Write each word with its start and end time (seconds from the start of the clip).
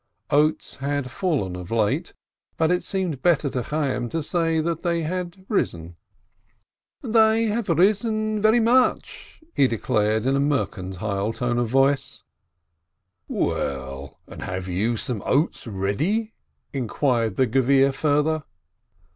Oats 0.31 0.77
had 0.77 1.11
fallen 1.11 1.55
of 1.55 1.69
late, 1.69 2.15
but 2.57 2.71
it 2.71 2.83
seemed 2.83 3.21
better 3.21 3.51
to 3.51 3.61
Chay 3.61 3.93
yim 3.93 4.09
to 4.09 4.23
say 4.23 4.59
that 4.59 4.81
they 4.81 5.03
had 5.03 5.45
risen. 5.47 5.95
"They 7.03 7.43
have 7.45 7.69
risen 7.69 8.41
very 8.41 8.59
much!" 8.59 9.37
he 9.53 9.67
declared 9.67 10.25
in 10.25 10.35
a 10.35 10.39
mer 10.39 10.65
cantile 10.65 11.33
tone 11.35 11.59
of 11.59 11.67
voice. 11.67 12.23
THE 13.29 13.35
CHARITABLE 13.35 13.57
LOAN 13.59 13.75
395 13.77 13.77
"Well, 13.77 14.19
and 14.33 14.41
have 14.41 14.67
you 14.67 14.97
some 14.97 15.21
oats 15.23 15.67
ready?" 15.67 16.33
inquired 16.73 17.35
the 17.35 17.45
Gevir 17.45 17.91
further. 17.93 18.43